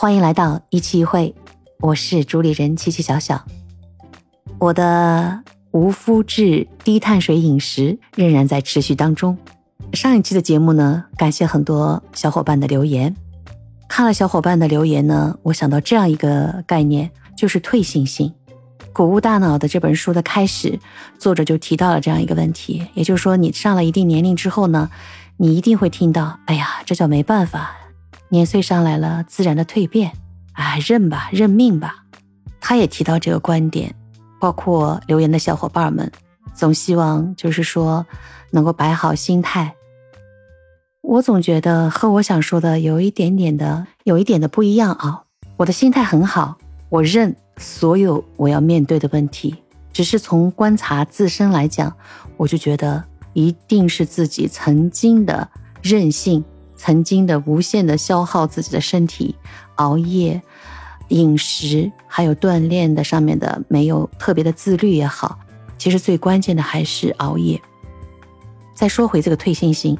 [0.00, 1.34] 欢迎来到一期一会，
[1.80, 3.44] 我是主理人七七小小。
[4.58, 5.42] 我的
[5.72, 9.36] 无麸质低碳水饮食仍然在持续当中。
[9.92, 13.14] 上一期的节目呢，感谢很多小伙伴的留言。
[13.90, 18.32] 看了小伙伴的留言呢，我想到这样一个概念，就是退行性。
[18.94, 20.80] 《谷物大脑》的这本书的开始，
[21.18, 24.88] 作者就提到了这样一个问题，也就是说，你上了一定年龄之后呢，
[25.36, 27.76] 你一定会听到：“哎呀，这叫没办法。”
[28.30, 30.12] 年岁上来了，自然的蜕变，
[30.52, 32.04] 哎，认吧，认命吧。
[32.60, 33.94] 他也提到这个观点，
[34.40, 36.10] 包括留言的小伙伴们，
[36.54, 38.06] 总希望就是说
[38.52, 39.74] 能够摆好心态。
[41.02, 45.24] 我总觉得和我想说的有一点点的，有一点的不一样啊。
[45.56, 46.56] 我的心态很好，
[46.88, 49.56] 我认所有我要面对的问题，
[49.92, 51.92] 只是从观察自身来讲，
[52.36, 55.48] 我就觉得一定是自己曾经的
[55.82, 56.44] 任性。
[56.82, 59.36] 曾经的无限的消耗自己的身体，
[59.74, 60.40] 熬夜、
[61.08, 65.38] 饮食还有锻炼的上面的没有特别的自律也好，
[65.76, 67.60] 其实最关键的还是熬夜。
[68.74, 69.98] 再说回这个退行性，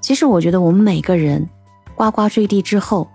[0.00, 1.46] 其实我觉得我们每个人
[1.94, 3.06] 呱呱坠地之后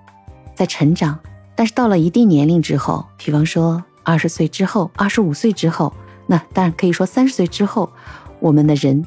[0.54, 1.18] 在成长，
[1.56, 5.92] 但是到了一定年龄之后，比方说二十岁之后、二十五岁之后，
[6.28, 7.92] 那当然可以说三十岁之后，
[8.40, 9.04] 我们的人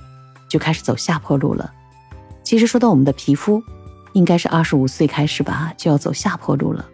[0.48, 1.70] 就开始走下坡路了。
[2.42, 3.62] 其实说到我们的皮肤。
[4.14, 6.84] 应该是二十五岁开始吧，就要走下坡路了。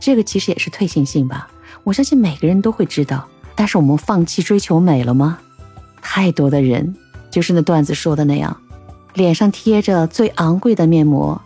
[0.00, 1.50] 这个其实也是退行性吧。
[1.84, 3.28] 我相信每个人都会知道。
[3.56, 5.38] 但是我们放弃追求美了吗？
[6.00, 6.96] 太多的人
[7.30, 8.56] 就是那段子说的那样，
[9.12, 11.38] 脸上贴着最昂贵的面膜，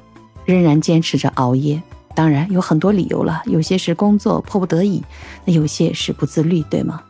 [0.44, 1.82] 仍然坚持着熬夜。
[2.14, 5.02] 当然有很多理由了，有些是工作迫不得已，
[5.44, 7.02] 那有些是不自律，对吗？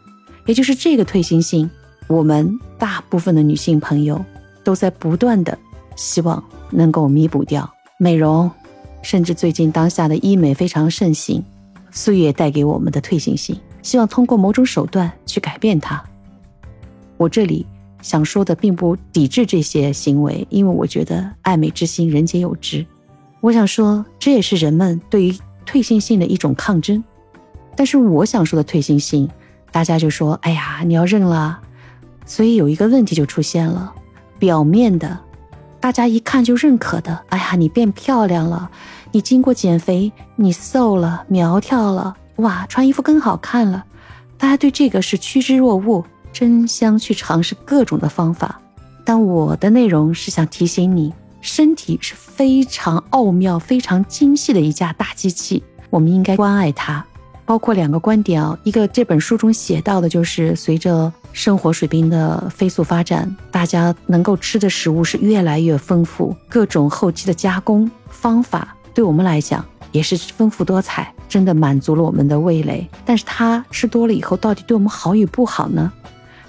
[0.46, 1.70] 也就是这个退行性，
[2.06, 4.24] 我们大部分的女性朋友
[4.62, 5.58] 都在不断的
[5.96, 7.70] 希望能够弥补掉。
[7.96, 8.50] 美容，
[9.02, 11.44] 甚至最近当下的医美非常盛行，
[11.92, 16.02] 岁月带给我们的退行性，希望通过某种手段去改变它。
[17.16, 17.64] 我这里
[18.02, 22.84] 想说的并不抵制这些行为，因为我觉得爱美之心人皆有之。
[23.40, 27.02] 我想说，这也是人们对于退行性的一种抗争。
[27.76, 29.30] 但是我想说的退行性，
[29.70, 31.60] 大家就说：“哎呀，你要认了。”
[32.26, 33.92] 所以有一个问题就出现了，
[34.38, 35.20] 表面的。
[35.84, 38.70] 大家一看就认可的，哎呀，你变漂亮了，
[39.12, 43.84] 你经过减肥，你瘦了，苗条了，哇，穿衣服更好看了。
[44.38, 46.02] 大家对这个是趋之若鹜，
[46.32, 48.58] 争相去尝试各种的方法。
[49.04, 51.12] 但我的内容是想提醒你，
[51.42, 57.04] 身体是非常奥妙、非常精细的一架大机器，我们应该关爱它。
[57.44, 72.88] 包括两个观点啊，一个这本书中写到的，就是随着生活水平的飞速发展，大家能够吃的食物是越来越丰富，各种后期的加工方法对我们来讲也是丰富多彩，真的满足了我们的味蕾。
[73.04, 75.92] 但是它吃多了以后，到底对我们好与不好呢？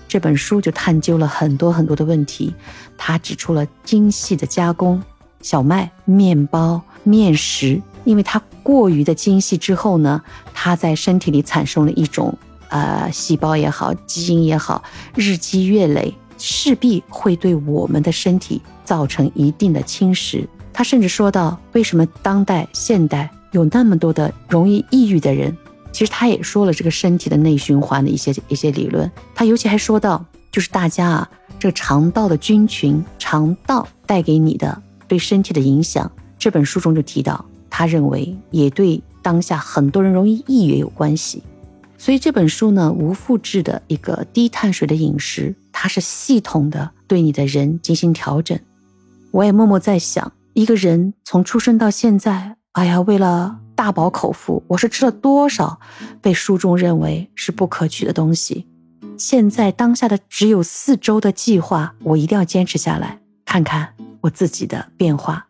[0.07, 2.53] 这本书就探究了很多很多的问题，
[2.96, 5.02] 它指出了精细的加工，
[5.41, 7.81] 小麦、面包、面食。
[8.03, 10.22] 因为它过于的精细之后呢，
[10.53, 12.38] 它在身体里产生了一种
[12.75, 14.84] 呃细胞也好，基因也好，
[15.16, 20.46] 日积月累，势必会对我们的身体造成一定的侵蚀。
[20.74, 25.56] 他甚至说到，为什么当代现代有那么多的容易抑郁的人？
[25.94, 29.09] 其实他也说了这个身体的内循环的一些一些理论。
[29.34, 36.12] 他尤其还说到，就是大家啊，这个肠道的菌群，肠道带给你的对身体的影响。
[36.38, 37.46] 这本书中就提到。
[37.78, 41.44] 他认为也对当下很多人容易抑郁有关系，
[41.98, 48.60] 所以这本书呢，无麸质的一个低碳水的饮食，它是系统的对你的人进行调整。
[49.32, 55.80] 我也默默在想，一个人从出生到现在，哎呀，为了大饱口福，我是吃了多少
[56.22, 58.68] 被书中认为是不可取的东西。
[59.18, 65.48] 现在当下的只有四周的计划，我一定要坚持下来，看看我自己的变化。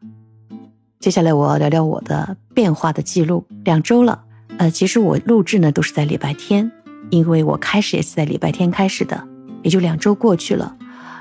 [0.99, 3.45] 接下来我要聊聊我的变化的记录。
[3.63, 4.23] 两周了，
[4.57, 6.71] 呃，其实我录制呢都是在礼拜天，
[7.09, 9.21] 因为我开始也是在礼拜天开始的，
[9.63, 10.75] 也就两周过去了。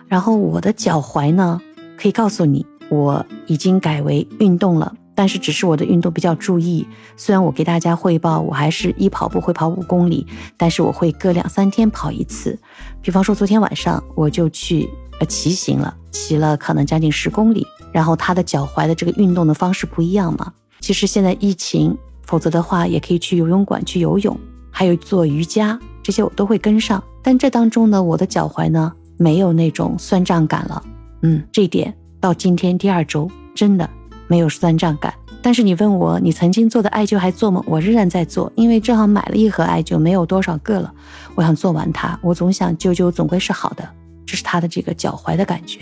[0.07, 1.61] 然后我的脚踝呢，
[1.97, 6.87] 可以告诉你，我已经改为运动了，但是只是我的运动比较注意。
[7.17, 10.27] 虽然我给大家汇报，我还是一跑步会跑五公里，
[10.57, 12.57] 但是我会隔两三天跑一次。
[13.03, 14.89] 比方说昨天晚上我就去
[15.19, 17.67] 呃骑行了，骑了可能将近十公里。
[17.93, 20.53] 然后他的脚踝的这个运动的方式不一样嘛？
[20.81, 21.97] 其实现在疫情，
[22.27, 24.39] 否则的话也可以去游泳馆去游泳，
[24.71, 27.03] 还有做瑜伽，这些我都会跟上。
[27.23, 30.83] 但这当中呢，我的脚踝呢没有那种酸胀感了。
[31.23, 33.89] 嗯，这一点到今天第二周真的
[34.27, 35.13] 没有酸胀感。
[35.41, 37.63] 但是你问我，你曾经做的艾灸还做吗？
[37.67, 40.93] 我仍然在做，因为正好买了一盒艾灸，没有多少个了，
[41.35, 42.19] 我想做完它。
[42.23, 43.87] 我总想灸灸总归是好的，
[44.25, 45.81] 这是他的这个脚踝的感觉。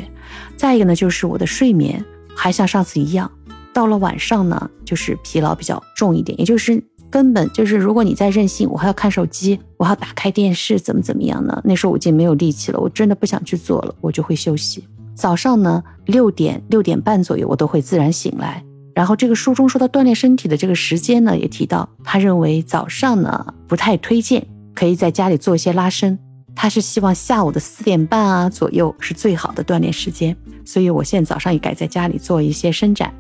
[0.56, 2.04] 再一个呢，就是我的睡眠
[2.34, 3.30] 还像上次一样，
[3.72, 11.60] 到了晚上呢，就是疲劳比较重一点，也就是根本就是如果你再任性，我还要看手机，我还要打开电视，怎么怎么样呢？
[11.64, 14.84] 那时候我已经没有力气了，我真的不想去做了，我就会休息。
[15.14, 18.64] 早上呢，六点六点半左右，我都会自然醒来。
[18.94, 26.18] 然后这个书中说到锻炼身体的这个时间呢，也提到他认为早上呢不太推荐，可以在家里做一些拉伸。
[26.54, 30.36] 他是希望下午的四点半啊左右是最好的锻炼时间，
[30.66, 33.10] 所以我现在早上也改在家里做一些伸展。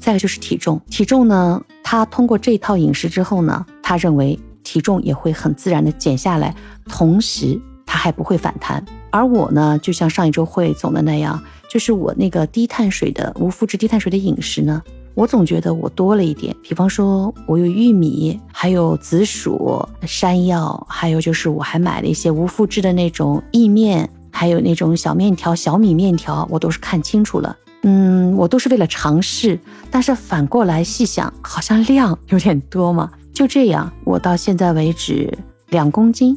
[0.00, 6.54] 再个就是体重，体重呢，他通过这一套饮食之后呢，他认为体重也会很自然的减下来，
[6.88, 8.84] 同时他还不会反弹。
[9.10, 11.40] 而我呢，就像上一周汇总的那样。
[11.68, 14.82] 就是我那个低碳水的无麸质低碳水的饮食呢，
[15.14, 16.52] 我总觉得我多了一点。
[16.64, 27.56] 比方说，我有玉米，还有紫薯、山药，还有就是我还买了一些无麸质的那种意面，还有那种小面条、小米面条，我都是看清楚了。
[27.82, 29.58] 嗯，我都是为了尝试，
[29.90, 33.10] 但是反过来细想，好像量有点多嘛。
[33.32, 35.32] 就这样，我到现在为止
[35.68, 36.36] 两公斤，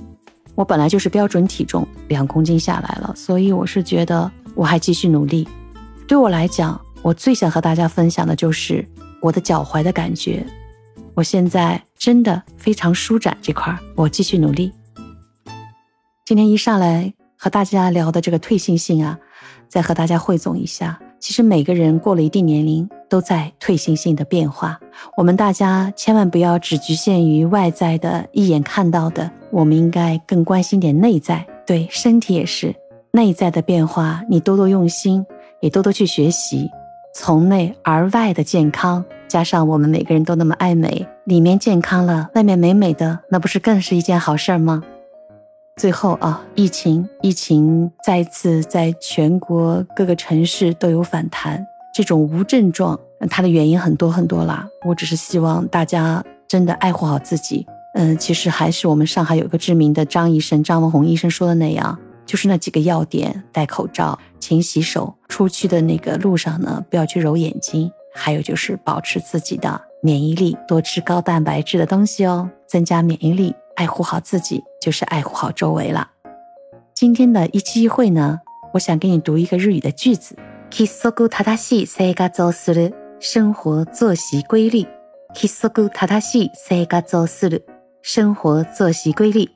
[0.55, 4.31] 我本来就是标准体重，两公斤下来了，所以我是觉得。
[4.55, 5.47] 我还继续努力。
[6.07, 8.87] 对我来讲，我最想和大家分享的就是
[9.19, 10.45] 我的脚踝的感觉。
[11.15, 14.71] 我现在真的非常舒展，这块儿我继续努力。
[16.23, 19.17] 今天一上来和大家聊的这个退行性啊，
[19.67, 20.99] 再和大家汇总一下。
[21.23, 24.77] 其实每个人过了一定年龄，都在退行性的变化。
[25.15, 31.47] 我们大家千万不要只局限于外在的一眼看到的，我们应该更关心点内在。
[31.65, 32.75] 对身体也是。
[33.11, 35.25] 内在的变化，你多多用心，
[35.61, 36.69] 也多多去学习，
[37.15, 44.83] 从内而外的健康，加上我们每个人都那么爱美，里面健康了，外面美美的，那不是更是一件好事儿吗？
[45.75, 52.99] 最后啊，疫情，疫情再次在全国各个城市都有反弹，这种无症状，
[53.29, 54.67] 它的原因很多很多啦。
[54.85, 57.65] 我只是希望大家真的爱护好自己。
[57.95, 61.97] 嗯，其实还是我们上海有一个知名的张医生，张文宏医生说的那样。
[62.25, 67.91] 就是那几个要点：戴口罩、勤洗手，出去的那个路上呢，不要去揉眼睛。
[68.15, 73.53] 还有就是保持自己的免疫力，多吃高蛋白质的东西哦，增加免疫力。
[73.75, 76.11] 爱护好自己，就是爱护好周围了。
[76.93, 78.39] 今天的一期一会呢，
[78.73, 80.37] 我想给你读一个日语的句子
[80.69, 84.85] ：Kisoku tadashi seigatsu suru，生活作息规律。
[85.33, 87.61] Kisoku tadashi seigatsu suru，
[88.01, 89.49] 生活作息规律。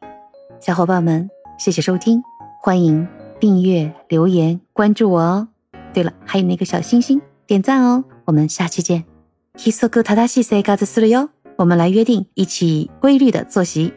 [0.60, 1.30] 小伙伴们，
[1.60, 2.22] 谢谢收听。
[2.62, 3.08] 欢迎
[3.40, 5.48] 订阅、留言、关注我哦！
[5.94, 8.04] 对了，还有那个小星星，点赞哦！
[8.26, 9.06] 我们下期见
[9.56, 11.30] kisogutata si sega zora 哟。
[11.58, 13.94] 我们来约定一起规律的作息。